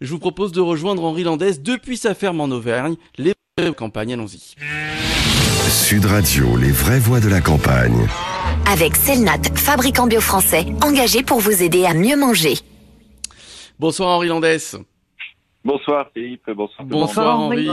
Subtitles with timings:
[0.00, 2.96] Je vous propose de rejoindre Henri Landès depuis sa ferme en Auvergne.
[3.18, 3.34] Les
[3.76, 4.54] campagnes, allons-y.
[5.68, 8.08] Sud Radio, les vraies voix de la campagne.
[8.66, 12.54] Avec Selnat, fabricant bio français, engagé pour vous aider à mieux manger.
[13.78, 14.76] Bonsoir Henri Landès.
[15.64, 16.86] Bonsoir Philippe, bonsoir.
[16.86, 17.68] Bonsoir Henri.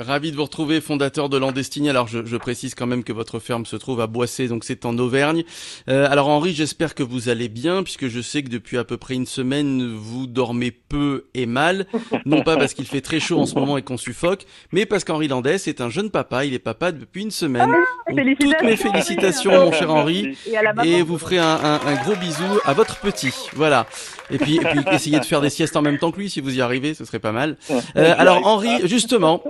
[0.00, 1.90] Ravi de vous retrouver, fondateur de Landestini.
[1.90, 4.86] Alors, je, je, précise quand même que votre ferme se trouve à Boissé, donc c'est
[4.86, 5.44] en Auvergne.
[5.88, 8.96] Euh, alors, Henri, j'espère que vous allez bien, puisque je sais que depuis à peu
[8.96, 11.86] près une semaine, vous dormez peu et mal.
[12.24, 15.04] Non pas parce qu'il fait très chaud en ce moment et qu'on suffoque, mais parce
[15.04, 16.46] qu'Henri Landès est un jeune papa.
[16.46, 17.70] Il est papa depuis une semaine.
[17.70, 20.34] Ah, donc, toutes mes félicitations, mon cher Henri.
[20.82, 23.34] Et, et vous ferez un, un, un, gros bisou à votre petit.
[23.54, 23.86] Voilà.
[24.30, 26.40] Et puis, et puis, essayez de faire des siestes en même temps que lui, si
[26.40, 27.56] vous y arrivez, ce serait pas mal.
[27.96, 29.42] Euh, alors, Henri, justement,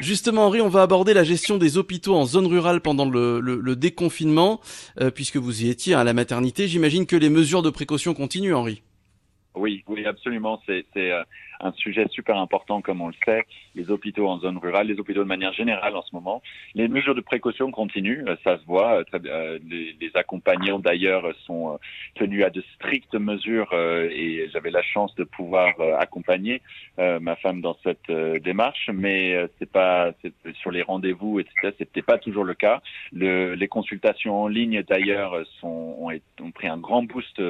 [0.00, 4.60] Justement, Henri, on va aborder la gestion des hôpitaux en zone rurale pendant le, déconfinement,
[5.00, 6.68] euh, puisque vous y étiez à la maternité.
[6.68, 8.82] J'imagine que les mesures de précaution continuent, Henri.
[9.54, 10.60] Oui, oui, absolument.
[10.66, 11.22] C'est euh,
[11.60, 13.44] un sujet super important, comme on le sait.
[13.74, 16.42] Les hôpitaux en zone rurale, les hôpitaux de manière générale en ce moment.
[16.74, 19.02] Les mesures de précaution continuent, euh, ça se voit.
[19.14, 21.78] Euh, les, les, accompagnants d'ailleurs sont
[22.14, 26.60] tenus à de strictes mesures et j'avais la chance de pouvoir accompagner
[26.96, 28.10] ma femme dans cette
[28.42, 30.12] démarche, mais c'est pas
[30.60, 31.72] sur les rendez-vous, etc.
[31.78, 32.80] C'était pas toujours le cas.
[33.12, 36.20] Le, les consultations en ligne d'ailleurs sont ont, ont,
[36.58, 37.40] pris un grand boost,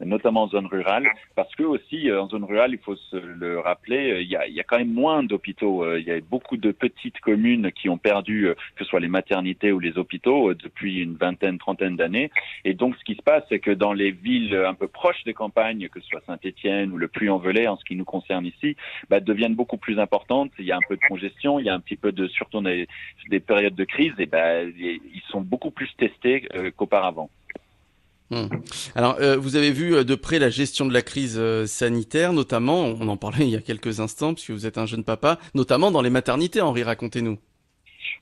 [0.00, 4.20] notamment en zone rurale, parce que aussi en zone rurale, il faut se le rappeler,
[4.20, 5.74] il y a, il y a quand même moins d'hôpitaux.
[5.96, 9.72] Il y a beaucoup de petites communes qui ont perdu, que ce soit les maternités
[9.72, 12.30] ou les hôpitaux, depuis une vingtaine, trentaine d'années.
[12.64, 15.34] Et donc, ce qui se passe, c'est que dans les villes un peu proches des
[15.34, 18.76] campagnes, que ce soit Saint-Étienne ou le Puy-en-Velay, en ce qui nous concerne ici,
[19.08, 20.52] bah, deviennent beaucoup plus importantes.
[20.58, 22.60] Il y a un peu de congestion, il y a un petit peu de, surtout
[22.60, 22.88] des,
[23.28, 27.30] des périodes de crise, et bah, ils sont beaucoup plus testés euh, qu'auparavant.
[28.30, 28.48] Hum.
[28.94, 32.84] Alors, euh, vous avez vu de près la gestion de la crise euh, sanitaire, notamment,
[32.84, 35.90] on en parlait il y a quelques instants, puisque vous êtes un jeune papa, notamment
[35.90, 37.38] dans les maternités, Henri, racontez-nous.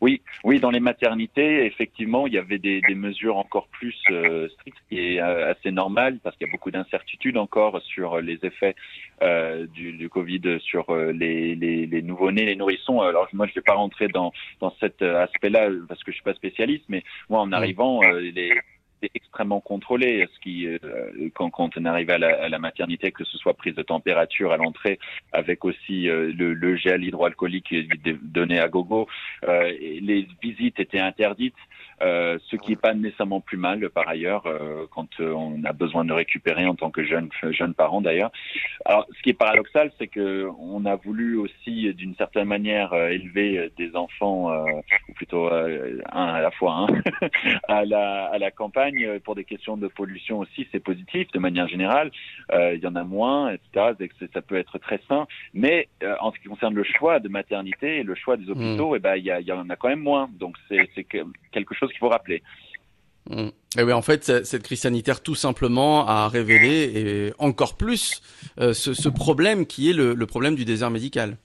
[0.01, 4.49] Oui, oui, dans les maternités, effectivement, il y avait des, des mesures encore plus euh,
[4.49, 8.77] strictes, est euh, assez normal parce qu'il y a beaucoup d'incertitudes encore sur les effets
[9.23, 13.01] euh, du, du, Covid sur les, les, les nouveau-nés, les nourrissons.
[13.01, 16.25] Alors moi, je ne vais pas rentrer dans, dans cet aspect-là parce que je suis
[16.25, 18.53] pas spécialiste, mais moi, en arrivant, les
[19.01, 20.27] c'est extrêmement contrôlé.
[20.35, 20.79] Ce qui, euh,
[21.35, 24.53] quand, quand on arrive à la, à la, maternité, que ce soit prise de température
[24.53, 24.99] à l'entrée,
[25.33, 27.75] avec aussi euh, le, le, gel hydroalcoolique
[28.23, 29.09] donné à gogo,
[29.45, 31.55] euh, les visites étaient interdites.
[32.01, 35.73] Euh, ce qui n'est pas nécessairement plus mal par ailleurs euh, quand euh, on a
[35.73, 38.31] besoin de récupérer en tant que jeune jeune parent d'ailleurs.
[38.85, 43.71] Alors ce qui est paradoxal, c'est que on a voulu aussi d'une certaine manière élever
[43.77, 44.65] des enfants
[45.09, 47.29] ou plutôt un à la fois hein,
[47.69, 51.67] à la à la campagne pour des questions de pollution aussi, c'est positif de manière
[51.67, 52.13] générale.
[52.53, 53.95] il y en a moins, etc.
[54.33, 55.89] Ça peut être très sain, mais
[56.21, 58.97] en ce qui concerne le choix de maternité et le choix des hôpitaux, mmh.
[58.97, 60.31] et ben il y, a, y en a quand même moins.
[60.39, 62.43] Donc c'est quelque chose qu'il faut rappeler.
[63.31, 63.49] Mmh.
[63.79, 68.23] Et oui, en fait, cette crise sanitaire, tout simplement, a révélé et encore plus
[68.59, 71.37] euh, ce, ce, problème qui est le, le problème du désert médical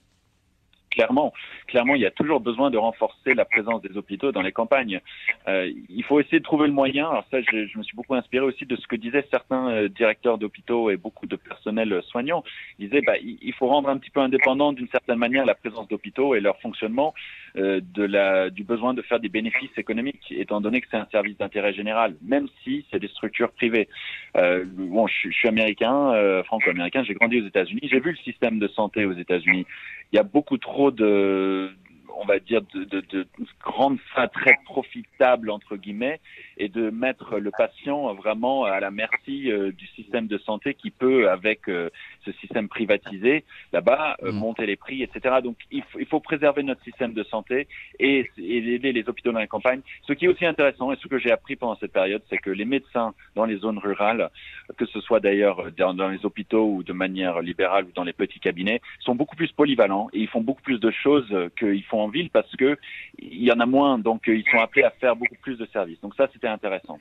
[0.94, 1.32] clairement,
[1.66, 5.00] clairement, il y a toujours besoin de renforcer la présence des hôpitaux dans les campagnes.
[5.48, 7.08] Euh, il faut essayer de trouver le moyen.
[7.08, 9.88] Alors ça, je, je, me suis beaucoup inspiré aussi de ce que disaient certains euh,
[9.88, 12.44] directeurs d'hôpitaux et beaucoup de personnel soignant.
[12.78, 15.88] Ils disaient, bah, il faut rendre un petit peu indépendant d'une certaine manière la présence
[15.88, 17.14] d'hôpitaux et leur fonctionnement
[17.54, 21.36] de la, du besoin de faire des bénéfices économiques, étant donné que c'est un service
[21.38, 23.88] d'intérêt général, même si c'est des structures privées.
[24.36, 28.16] Euh, bon, je, je suis américain, euh, franco-américain, j'ai grandi aux États-Unis, j'ai vu le
[28.18, 29.66] système de santé aux États-Unis.
[30.12, 31.70] Il y a beaucoup trop de
[32.16, 33.26] on va dire, de, de, de
[33.62, 36.20] grandes fins très profitables, entre guillemets,
[36.56, 40.90] et de mettre le patient vraiment à la merci euh, du système de santé qui
[40.90, 41.90] peut, avec euh,
[42.24, 44.36] ce système privatisé, là-bas, euh, mmh.
[44.36, 45.36] monter les prix, etc.
[45.42, 47.66] Donc, il faut, il faut préserver notre système de santé
[47.98, 49.80] et, et, aider les hôpitaux dans les campagnes.
[50.06, 52.50] Ce qui est aussi intéressant, et ce que j'ai appris pendant cette période, c'est que
[52.50, 54.30] les médecins dans les zones rurales,
[54.76, 58.12] que ce soit d'ailleurs dans, dans les hôpitaux ou de manière libérale ou dans les
[58.12, 62.03] petits cabinets, sont beaucoup plus polyvalents et ils font beaucoup plus de choses qu'ils font
[62.08, 62.76] ville parce que
[63.18, 66.00] il y en a moins, donc ils sont appelés à faire beaucoup plus de services.
[66.00, 66.98] Donc ça, c'était intéressant.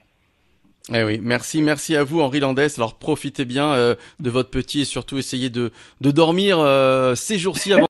[0.94, 2.68] Eh oui, merci, merci à vous Henri Landès.
[2.76, 5.72] Alors profitez bien euh, de votre petit et surtout essayez de,
[6.02, 7.82] de dormir euh, ces jours-ci avant